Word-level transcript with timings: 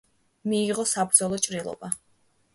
მიიღო 0.53 0.85
საბრძოლო 0.93 1.41
ჭრილობა. 1.49 1.93